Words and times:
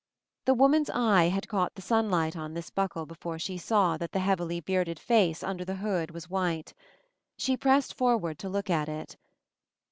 The 0.45 0.55
woman's 0.55 0.89
eye 0.89 1.25
had 1.25 1.47
caught 1.47 1.75
the 1.75 1.81
sunlight 1.83 2.35
on 2.35 2.55
this 2.55 2.71
buckle 2.71 3.05
before 3.05 3.37
she 3.37 3.59
saw 3.59 3.97
that 3.97 4.13
the 4.13 4.19
heav 4.25 4.39
ily 4.39 4.59
bearded 4.59 4.97
face 4.97 5.43
under 5.43 5.63
the 5.63 5.75
hood 5.75 6.09
was 6.09 6.27
white. 6.27 6.73
She 7.37 7.55
pressed 7.55 7.93
forward 7.95 8.39
to 8.39 8.49
look 8.49 8.71
at 8.71 8.89
it. 8.89 9.15